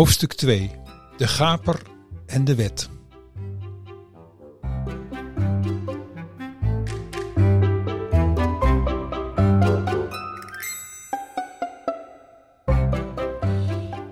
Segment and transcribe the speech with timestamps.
[0.00, 0.70] Hoofdstuk 2
[1.16, 1.82] De Gaper
[2.26, 2.88] en de Wet.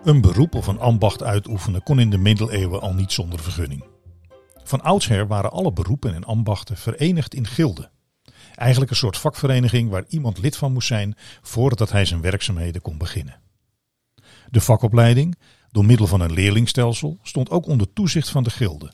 [0.05, 3.85] Een beroep of een ambacht uitoefenen kon in de middeleeuwen al niet zonder vergunning.
[4.65, 7.91] Van oudsher waren alle beroepen en ambachten verenigd in gilden.
[8.55, 12.99] Eigenlijk een soort vakvereniging waar iemand lid van moest zijn voordat hij zijn werkzaamheden kon
[12.99, 13.41] beginnen.
[14.51, 15.37] De vakopleiding,
[15.71, 18.93] door middel van een leerlingstelsel, stond ook onder toezicht van de gilde.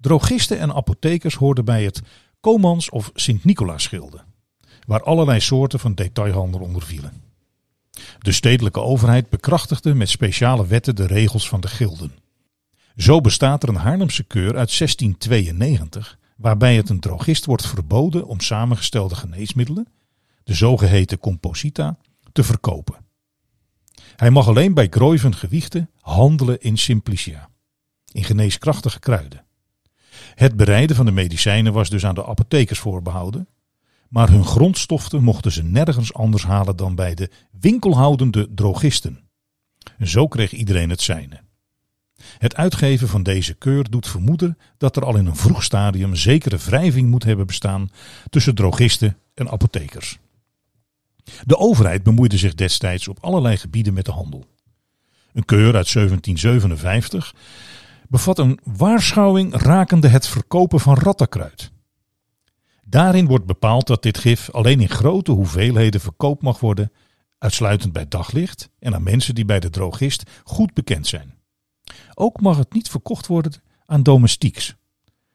[0.00, 2.02] Drogisten en apothekers hoorden bij het
[2.40, 4.24] Comans of Sint-Nicolaas-gilde,
[4.86, 7.22] waar allerlei soorten van detailhandel onder vielen.
[8.18, 12.12] De stedelijke overheid bekrachtigde met speciale wetten de regels van de gilden.
[12.96, 18.40] Zo bestaat er een Haarlemse keur uit 1692 waarbij het een drogist wordt verboden om
[18.40, 19.88] samengestelde geneesmiddelen,
[20.44, 21.96] de zogeheten composita,
[22.32, 23.06] te verkopen.
[24.18, 27.48] Hij mag alleen bij Groiven gewichten handelen in simplicia,
[28.12, 29.44] in geneeskrachtige kruiden.
[30.34, 33.48] Het bereiden van de medicijnen was dus aan de apothekers voorbehouden,
[34.08, 37.30] maar hun grondstoffen mochten ze nergens anders halen dan bij de
[37.60, 39.20] winkelhoudende drogisten.
[39.98, 41.40] En zo kreeg iedereen het zijne.
[42.38, 46.56] Het uitgeven van deze keur doet vermoeden dat er al in een vroeg stadium zekere
[46.56, 47.90] wrijving moet hebben bestaan
[48.30, 50.18] tussen drogisten en apothekers.
[51.44, 54.44] De overheid bemoeide zich destijds op allerlei gebieden met de handel.
[55.32, 57.34] Een keur uit 1757
[58.08, 61.70] bevat een waarschuwing rakende het verkopen van rattenkruid.
[62.84, 66.92] Daarin wordt bepaald dat dit gif alleen in grote hoeveelheden verkoopt mag worden,
[67.38, 71.34] uitsluitend bij daglicht en aan mensen die bij de drogist goed bekend zijn.
[72.14, 74.74] Ook mag het niet verkocht worden aan domestieks,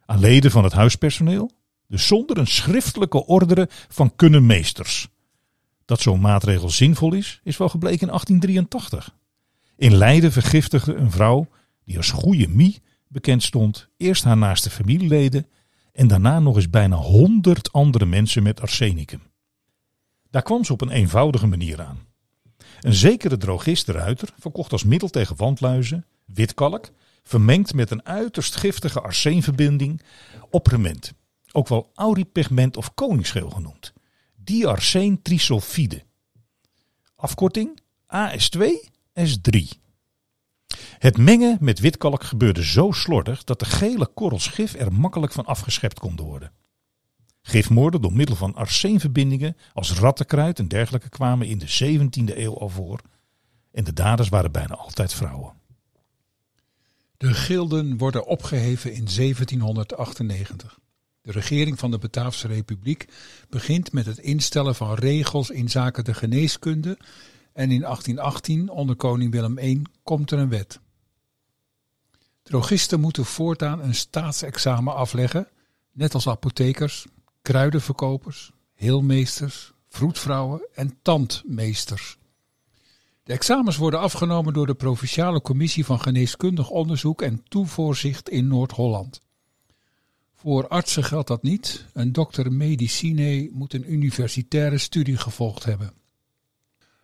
[0.05, 1.51] aan leden van het huispersoneel,
[1.87, 5.07] dus zonder een schriftelijke ordre van kunnenmeesters.
[5.93, 9.15] Dat zo'n maatregel zinvol is, is wel gebleken in 1883.
[9.75, 11.47] In Leiden vergiftigde een vrouw,
[11.85, 15.47] die als goede mie bekend stond, eerst haar naaste familieleden
[15.91, 19.21] en daarna nog eens bijna honderd andere mensen met arsenicum.
[20.29, 21.99] Daar kwam ze op een eenvoudige manier aan.
[22.79, 26.91] Een zekere drogist Ruiter verkocht als middel tegen wandluizen witkalk,
[27.23, 30.01] vermengd met een uiterst giftige arseenverbinding,
[30.49, 31.13] oprement,
[31.51, 33.93] ook wel auripigment of koningsgeel genoemd,
[34.43, 36.03] diarseen trisulfide.
[37.15, 37.79] Afkorting
[38.15, 39.81] AS2S3.
[40.97, 45.45] Het mengen met witkalk gebeurde zo slordig dat de gele korrels gif er makkelijk van
[45.45, 46.51] afgeschept konden worden.
[47.41, 52.69] Gifmoorden door middel van arseenverbindingen als rattenkruid en dergelijke kwamen in de 17e eeuw al
[52.69, 53.01] voor
[53.71, 55.53] en de daders waren bijna altijd vrouwen.
[57.17, 60.79] De gilden worden opgeheven in 1798.
[61.23, 63.07] De regering van de Bataafse Republiek
[63.49, 66.97] begint met het instellen van regels in zaken de geneeskunde
[67.53, 70.79] en in 1818 onder koning Willem I komt er een wet.
[72.43, 75.47] Drogisten moeten voortaan een staatsexamen afleggen,
[75.91, 77.05] net als apothekers,
[77.41, 82.17] kruidenverkopers, heelmeesters, vroedvrouwen en tandmeesters.
[83.23, 89.21] De examens worden afgenomen door de Provinciale Commissie van Geneeskundig Onderzoek en Toevoorzicht in Noord-Holland.
[90.43, 91.85] Voor artsen geldt dat niet.
[91.93, 95.93] Een dokter medicinae moet een universitaire studie gevolgd hebben.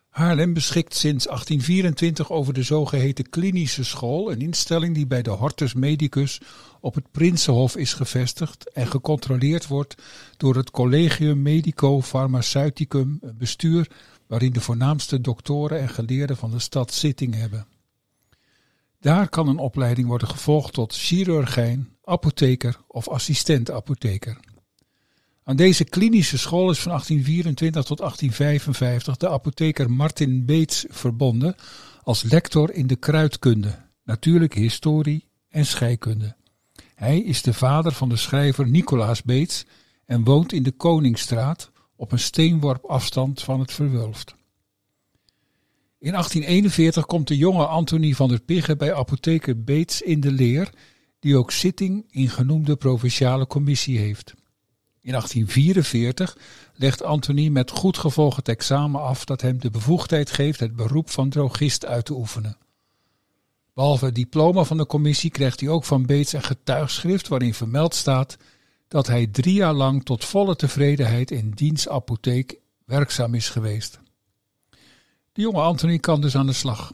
[0.08, 5.74] Haarlem beschikt sinds 1824 over de zogeheten klinische school, een instelling die bij de Hortus
[5.74, 6.40] Medicus
[6.80, 9.94] op het Prinsenhof is gevestigd en gecontroleerd wordt
[10.36, 13.90] door het Collegium Medico Pharmaceuticum, een bestuur
[14.26, 17.66] waarin de voornaamste doktoren en geleerden van de stad zitting hebben.
[19.00, 24.36] Daar kan een opleiding worden gevolgd tot chirurgijn, apotheker of assistent-apotheker.
[25.44, 31.54] Aan deze klinische school is van 1824 tot 1855 de apotheker Martin Beets verbonden
[32.02, 36.36] als lector in de kruidkunde, natuurlijke historie en scheikunde.
[36.94, 39.64] Hij is de vader van de schrijver Nicolaas Beets
[40.04, 44.34] en woont in de Koningsstraat, op een steenworp afstand van het Verwulft.
[45.98, 50.70] In 1841 komt de jonge Antonie van der Pigge bij apotheker Beets in de leer,
[51.20, 54.34] die ook zitting in genoemde provinciale commissie heeft.
[55.02, 56.36] In 1844
[56.74, 61.10] legt Antonie met goed gevolg het examen af dat hem de bevoegdheid geeft het beroep
[61.10, 62.56] van drogist uit te oefenen.
[63.74, 67.94] Behalve het diploma van de commissie krijgt hij ook van Beets een getuigschrift waarin vermeld
[67.94, 68.36] staat
[68.88, 74.00] dat hij drie jaar lang tot volle tevredenheid in dienstapotheek werkzaam is geweest.
[75.32, 76.92] De jonge Anthony kan dus aan de slag.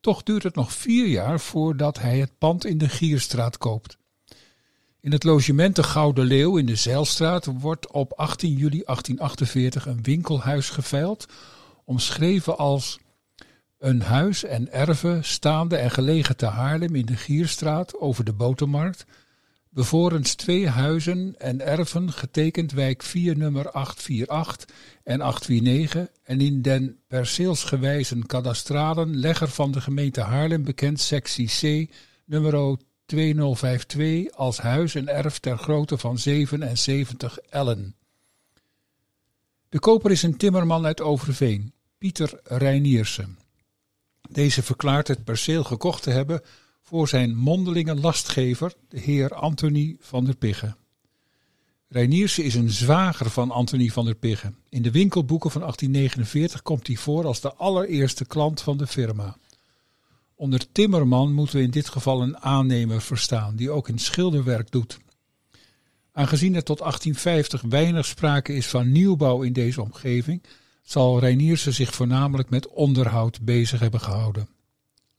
[0.00, 3.98] Toch duurt het nog vier jaar voordat hij het pand in de Gierstraat koopt.
[5.00, 10.02] In het logement de Gouden Leeuw in de Zeilstraat wordt op 18 juli 1848 een
[10.02, 11.26] winkelhuis geveild,
[11.84, 12.98] omschreven als
[13.78, 19.04] Een huis en erven staande en gelegen te Haarlem in de Gierstraat over de Botermarkt.
[19.72, 26.98] Bevorens twee huizen en erven getekend wijk 4 nummer 848 en 849 en in den
[27.06, 31.90] perceelsgewijzen kadastralen legger van de gemeente Haarlem bekend sectie C
[32.24, 37.96] nummer 2052 als huis en erf ter grootte van 77 ellen.
[39.68, 43.38] De koper is een timmerman uit Overveen, Pieter Reiniersen.
[44.30, 46.42] Deze verklaart het perceel gekocht te hebben
[46.90, 50.74] voor zijn mondelinge lastgever, de heer Anthony van der Pigge.
[51.88, 54.52] Reiniersen is een zwager van Anthony van der Pigge.
[54.68, 59.36] In de winkelboeken van 1849 komt hij voor als de allereerste klant van de firma.
[60.34, 64.98] Onder timmerman moeten we in dit geval een aannemer verstaan, die ook in schilderwerk doet.
[66.12, 70.42] Aangezien er tot 1850 weinig sprake is van nieuwbouw in deze omgeving,
[70.82, 74.48] zal Reiniersen zich voornamelijk met onderhoud bezig hebben gehouden.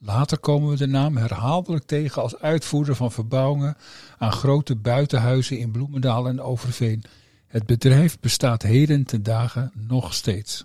[0.04, 3.76] Later komen we de naam herhaaldelijk tegen als uitvoerder van verbouwingen
[4.18, 7.04] aan grote buitenhuizen in Bloemendaal en Overveen.
[7.46, 10.64] Het bedrijf bestaat heden ten dagen nog steeds.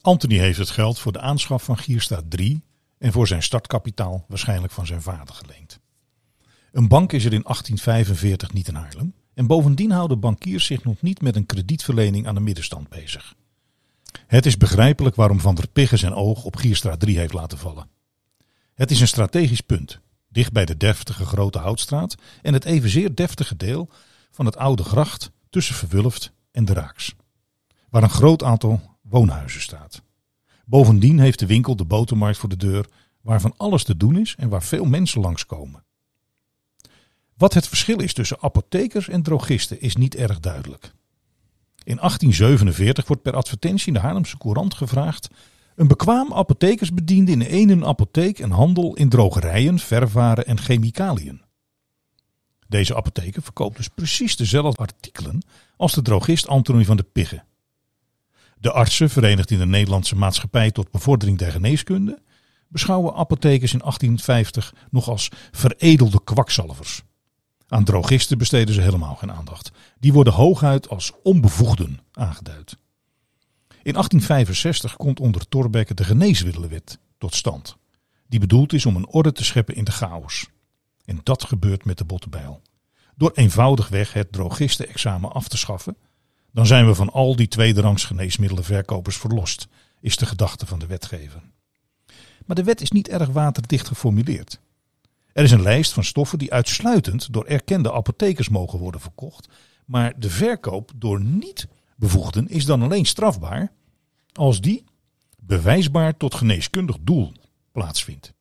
[0.00, 2.64] Anthony heeft het geld voor de aanschaf van Gierstaat 3
[2.98, 5.80] en voor zijn startkapitaal waarschijnlijk van zijn vader geleend.
[6.72, 11.02] Een bank is er in 1845 niet in Haarlem en bovendien houden bankiers zich nog
[11.02, 13.34] niet met een kredietverlening aan de middenstand bezig.
[14.26, 17.88] Het is begrijpelijk waarom Van der Pigge zijn oog op Gierstraat 3 heeft laten vallen.
[18.74, 23.56] Het is een strategisch punt, dicht bij de deftige Grote Houtstraat en het evenzeer deftige
[23.56, 23.88] deel
[24.30, 27.14] van het oude gracht tussen Verwulft en de Raaks,
[27.90, 30.02] waar een groot aantal woonhuizen staat.
[30.64, 32.86] Bovendien heeft de winkel de botermarkt voor de deur,
[33.20, 35.84] waarvan alles te doen is en waar veel mensen langskomen.
[37.36, 40.92] Wat het verschil is tussen apothekers en drogisten is niet erg duidelijk.
[41.86, 45.28] In 1847 wordt per advertentie in de Haarlemse Courant gevraagd
[45.74, 51.42] een bekwaam apothekersbediende in een apotheek en handel in drogerijen, vervaren en chemicaliën.
[52.68, 55.42] Deze apotheker verkoopt dus precies dezelfde artikelen
[55.76, 57.44] als de drogist Antonie van de Pigge.
[58.58, 62.22] De artsen, verenigd in de Nederlandse Maatschappij tot Bevordering der Geneeskunde,
[62.68, 67.02] beschouwen apothekers in 1850 nog als veredelde kwakzalvers.
[67.68, 69.70] Aan drogisten besteden ze helemaal geen aandacht.
[69.98, 72.76] Die worden hooguit als onbevoegden aangeduid.
[73.68, 77.76] In 1865 komt onder Thorbecke de geneesmiddelenwet tot stand.
[78.26, 80.48] Die bedoeld is om een orde te scheppen in de chaos.
[81.04, 82.62] En dat gebeurt met de bottenbijl.
[83.14, 85.96] Door eenvoudigweg het drogistenexamen af te schaffen,
[86.52, 89.68] dan zijn we van al die tweederangs geneesmiddelenverkopers verlost,
[90.00, 91.42] is de gedachte van de wetgever.
[92.46, 94.60] Maar de wet is niet erg waterdicht geformuleerd.
[95.36, 99.48] Er is een lijst van stoffen die uitsluitend door erkende apothekers mogen worden verkocht.
[99.84, 103.72] Maar de verkoop door niet-bevoegden is dan alleen strafbaar
[104.32, 104.84] als die
[105.38, 107.32] bewijsbaar tot geneeskundig doel
[107.72, 108.32] plaatsvindt.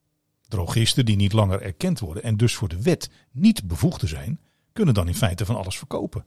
[0.48, 4.40] Drogisten die niet langer erkend worden en dus voor de wet niet bevoegden zijn,
[4.74, 6.26] kunnen dan in feite van alles verkopen.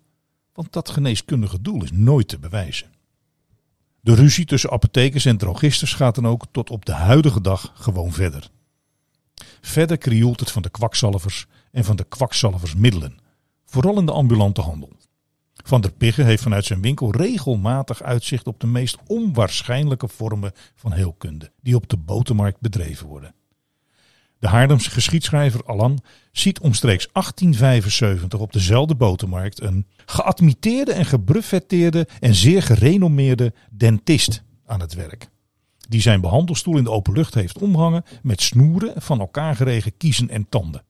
[0.53, 2.93] Want dat geneeskundige doel is nooit te bewijzen.
[4.01, 8.13] De ruzie tussen apothekers en drogisten gaat dan ook tot op de huidige dag gewoon
[8.13, 8.51] verder.
[9.61, 13.19] Verder krioelt het van de kwakzalvers en van de kwakzalversmiddelen,
[13.67, 14.93] vooral in de ambulante handel.
[15.65, 20.93] Van der Pigge heeft vanuit zijn winkel regelmatig uitzicht op de meest onwaarschijnlijke vormen van
[20.93, 23.35] heelkunde die op de botermarkt bedreven worden.
[24.39, 25.99] De Haarlemse geschiedschrijver Allan
[26.33, 34.81] ziet omstreeks 1875 op dezelfde botermarkt een geadmiteerde en gebruffetteerde en zeer gerenommeerde dentist aan
[34.81, 35.29] het werk
[35.89, 40.29] die zijn behandelstoel in de open lucht heeft omhangen met snoeren van elkaar geregen kiezen
[40.29, 40.85] en tanden.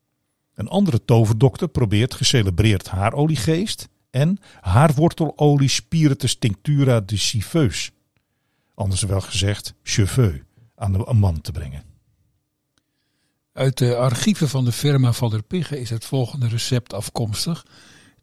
[0.55, 7.91] Een andere toverdokter probeert gecelebreerd haaroliegeest en haarwortelolie spiritus tinctura de Siveus,
[8.75, 10.43] anders wel gezegd cheveux,
[10.75, 11.83] aan de man te brengen.
[13.53, 17.67] Uit de archieven van de firma Van der Pigge is het volgende recept afkomstig,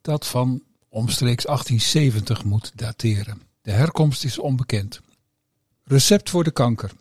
[0.02, 3.42] dat van omstreeks 1870 moet dateren.
[3.62, 5.02] De herkomst is onbekend.
[5.88, 6.92] Recept voor de kanker.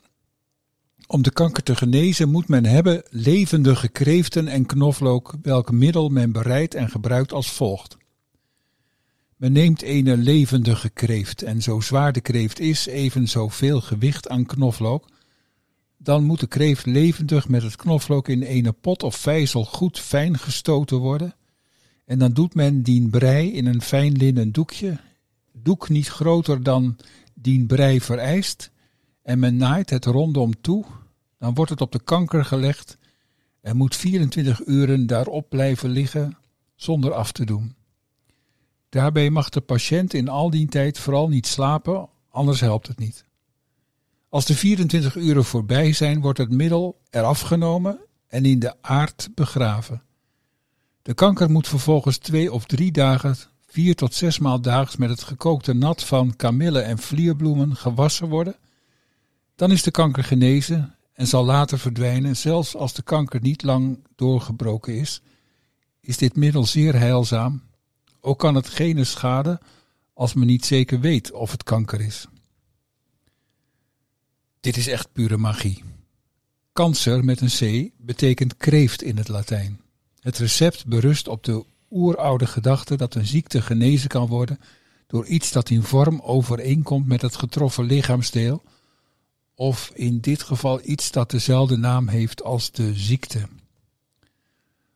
[1.06, 6.32] Om de kanker te genezen moet men hebben levendige kreeften en knoflook, welk middel men
[6.32, 7.96] bereidt en gebruikt als volgt.
[9.36, 14.46] Men neemt een levendige kreeft en zo zwaar de kreeft is, even zoveel gewicht aan
[14.46, 15.08] knoflook.
[15.96, 20.38] Dan moet de kreeft levendig met het knoflook in een pot of vijzel goed fijn
[20.38, 21.34] gestoten worden.
[22.04, 24.98] En dan doet men dien brei in een fijn linnen doekje,
[25.52, 26.96] doek niet groter dan
[27.34, 28.72] dien brei vereist,
[29.24, 30.84] en men naait het rondom toe,
[31.38, 32.98] dan wordt het op de kanker gelegd
[33.60, 36.36] en moet 24 uren daarop blijven liggen
[36.74, 37.74] zonder af te doen.
[38.88, 43.24] Daarbij mag de patiënt in al die tijd vooral niet slapen, anders helpt het niet.
[44.28, 49.28] Als de 24 uren voorbij zijn, wordt het middel eraf genomen en in de aard
[49.34, 50.02] begraven.
[51.02, 55.22] De kanker moet vervolgens twee of drie dagen, vier tot zes maal daags met het
[55.22, 58.56] gekookte nat van kamille en vlierbloemen gewassen worden.
[59.54, 64.06] Dan is de kanker genezen en zal later verdwijnen, zelfs als de kanker niet lang
[64.16, 65.20] doorgebroken is.
[66.00, 67.62] Is dit middel zeer heilzaam.
[68.20, 69.60] Ook kan het geen schade
[70.14, 72.26] als men niet zeker weet of het kanker is.
[74.60, 75.82] Dit is echt pure magie.
[76.72, 79.80] Cancer met een C betekent kreeft in het Latijn.
[80.20, 84.60] Het recept berust op de oeroude gedachte dat een ziekte genezen kan worden
[85.06, 88.62] door iets dat in vorm overeenkomt met het getroffen lichaamsdeel,
[89.54, 93.48] of in dit geval iets dat dezelfde naam heeft als de ziekte.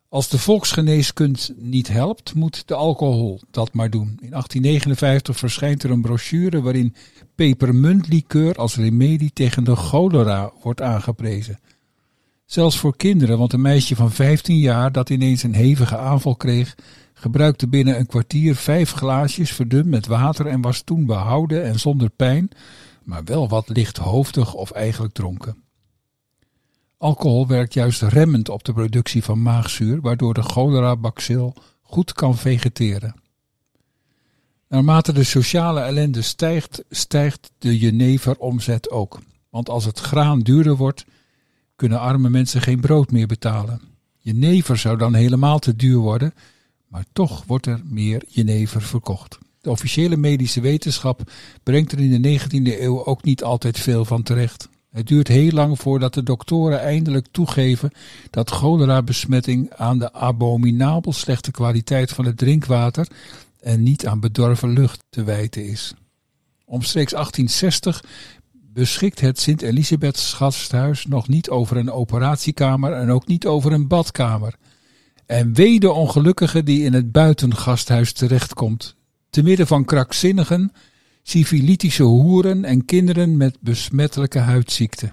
[0.09, 4.09] Als de volksgeneeskunst niet helpt, moet de alcohol dat maar doen.
[4.09, 6.95] In 1859 verschijnt er een brochure waarin
[7.35, 11.59] pepermuntlikeur als remedie tegen de cholera wordt aangeprezen.
[12.45, 16.75] Zelfs voor kinderen, want een meisje van 15 jaar dat ineens een hevige aanval kreeg,
[17.15, 22.11] gebruikte binnen een kwartier vijf glaasjes verdund met water en was toen behouden en zonder
[22.11, 22.49] pijn,
[23.09, 25.63] maar wel wat lichthoofdig of eigenlijk dronken.
[26.99, 33.15] Alcohol werkt juist remmend op de productie van maagzuur, waardoor de cholera-bacil goed kan vegeteren.
[34.69, 39.19] Naarmate de sociale ellende stijgt, stijgt de jeneveromzet ook.
[39.51, 41.05] Want als het graan duurder wordt,
[41.77, 43.81] kunnen arme mensen geen brood meer betalen.
[44.19, 46.35] Jenever zou dan helemaal te duur worden,
[46.89, 49.39] maar toch wordt er meer jenever verkocht.
[49.69, 51.31] Officiële medische wetenschap
[51.63, 54.69] brengt er in de 19e eeuw ook niet altijd veel van terecht.
[54.91, 57.93] Het duurt heel lang voordat de doktoren eindelijk toegeven
[58.31, 63.09] dat cholera-besmetting aan de abominabel slechte kwaliteit van het drinkwater
[63.61, 65.95] en niet aan bedorven lucht te wijten is.
[66.65, 68.05] Omstreeks 1860
[68.73, 74.55] beschikt het Sint-Elisabeths gasthuis nog niet over een operatiekamer en ook niet over een badkamer.
[75.27, 78.97] En wee de ongelukkige die in het buitengasthuis terechtkomt,
[79.31, 80.73] te midden van krankzinnigen,
[81.23, 85.13] syfilitische hoeren en kinderen met besmettelijke huidziekten.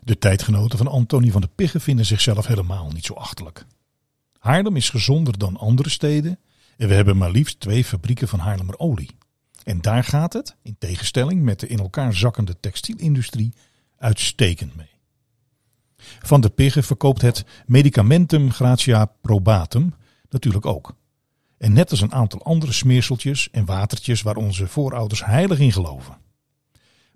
[0.00, 3.64] De tijdgenoten van Antonie van de Piggen vinden zichzelf helemaal niet zo achterlijk.
[4.38, 6.38] Haarlem is gezonder dan andere steden
[6.76, 9.10] en we hebben maar liefst twee fabrieken van Haarlemmer olie.
[9.64, 13.52] En daar gaat het, in tegenstelling met de in elkaar zakkende textielindustrie,
[13.98, 14.90] uitstekend mee.
[16.22, 19.94] Van de Piggen verkoopt het medicamentum gratia probatum
[20.28, 20.94] natuurlijk ook.
[21.62, 26.16] En net als een aantal andere smeerseltjes en watertjes waar onze voorouders heilig in geloven.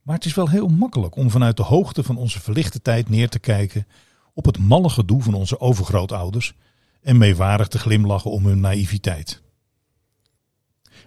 [0.03, 3.29] Maar het is wel heel makkelijk om vanuit de hoogte van onze verlichte tijd neer
[3.29, 3.87] te kijken
[4.35, 6.55] op het malle gedoe van onze overgrootouders
[7.03, 9.43] en meewarig te glimlachen om hun naïviteit.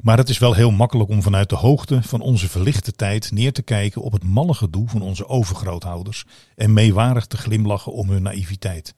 [0.01, 3.53] Maar het is wel heel makkelijk om vanuit de hoogte van onze verlichte tijd neer
[3.53, 8.21] te kijken op het malle gedoe van onze overgrootouders en meewarig te glimlachen om hun
[8.21, 8.95] naïviteit.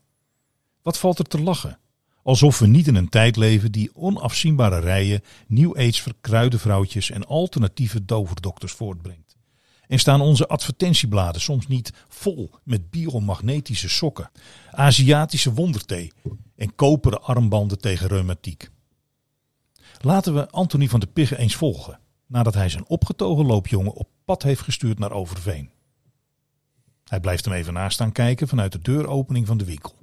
[0.82, 1.81] Wat valt er te lachen?
[2.24, 7.28] Alsof we niet in een tijd leven die onafzienbare rijen New Age verkruide vrouwtjes en
[7.28, 9.38] alternatieve doverdokters voortbrengt.
[9.88, 14.32] En staan onze advertentiebladen soms niet vol met biomagnetische sokken,
[14.72, 16.12] Aziatische wonderthee
[16.56, 18.70] en koperen armbanden tegen reumatiek.
[20.02, 24.44] Laten we Anthony van de Piggen eens volgen, nadat hij zijn opgetogen loopjongen op pad
[24.44, 25.70] heeft gestuurd naar Overveen.
[27.06, 30.01] Hij blijft hem even naast staan kijken vanuit de deuropening van de winkel.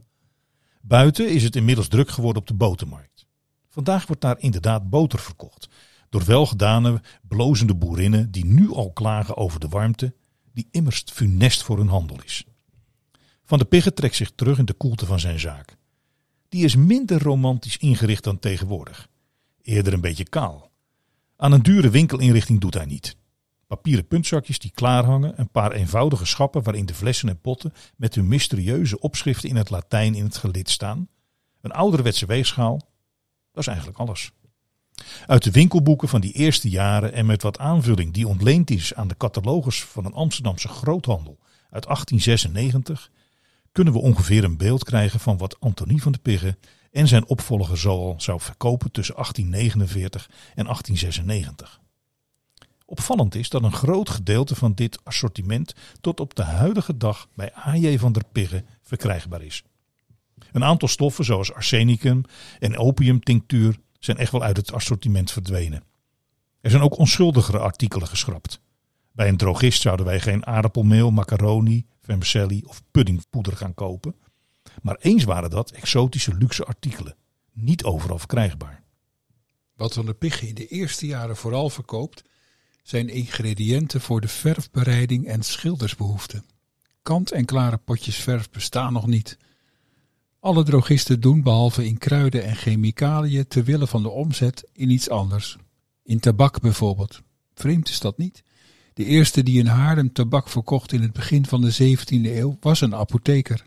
[0.88, 3.26] Buiten is het inmiddels druk geworden op de botermarkt.
[3.68, 5.68] Vandaag wordt daar inderdaad boter verkocht.
[6.08, 10.14] Door welgedane, blozende boerinnen die nu al klagen over de warmte,
[10.52, 12.44] die immers funest voor hun handel is.
[13.44, 15.76] Van de Piggen trekt zich terug in de koelte van zijn zaak.
[16.48, 19.08] Die is minder romantisch ingericht dan tegenwoordig.
[19.62, 20.70] Eerder een beetje kaal.
[21.36, 23.16] Aan een dure winkelinrichting doet hij niet.
[23.68, 28.28] Papieren puntzakjes die klaarhangen, een paar eenvoudige schappen waarin de flessen en potten met hun
[28.28, 31.08] mysterieuze opschriften in het Latijn in het gelid staan,
[31.60, 32.80] een ouderwetse weegschaal,
[33.52, 34.32] dat is eigenlijk alles.
[35.26, 39.08] Uit de winkelboeken van die eerste jaren en met wat aanvulling die ontleend is aan
[39.08, 41.38] de catalogus van een Amsterdamse groothandel
[41.70, 43.10] uit 1896,
[43.72, 46.58] kunnen we ongeveer een beeld krijgen van wat Antonie van de Piggen
[46.90, 51.80] en zijn opvolger zoal zou verkopen tussen 1849 en 1896.
[52.90, 57.52] Opvallend is dat een groot gedeelte van dit assortiment tot op de huidige dag bij
[57.52, 59.62] AJ van der Piggen verkrijgbaar is.
[60.52, 62.22] Een aantal stoffen zoals arsenicum
[62.58, 65.82] en opiumtinctuur zijn echt wel uit het assortiment verdwenen.
[66.60, 68.60] Er zijn ook onschuldigere artikelen geschrapt.
[69.12, 74.14] Bij een drogist zouden wij geen aardappelmeel, macaroni, vermicelli of puddingpoeder gaan kopen.
[74.82, 77.16] Maar eens waren dat exotische luxe artikelen,
[77.52, 78.82] niet overal verkrijgbaar.
[79.74, 82.22] Wat Van der Piggen in de eerste jaren vooral verkoopt,
[82.88, 86.44] zijn ingrediënten voor de verfbereiding en schildersbehoeften.
[87.02, 89.38] Kant-en-klare potjes verf bestaan nog niet.
[90.40, 95.10] Alle drogisten doen behalve in kruiden en chemicaliën ter wille van de omzet in iets
[95.10, 95.56] anders.
[96.02, 97.20] In tabak bijvoorbeeld.
[97.54, 98.42] Vreemd is dat niet?
[98.94, 102.80] De eerste die in Haarlem tabak verkocht in het begin van de 17e eeuw was
[102.80, 103.64] een apotheker.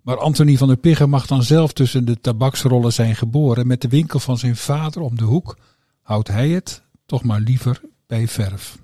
[0.00, 3.66] Maar Anthony van der Piggen mag dan zelf tussen de tabaksrollen zijn geboren.
[3.66, 5.58] Met de winkel van zijn vader om de hoek
[6.02, 8.76] houdt hij het toch maar liever bij verf.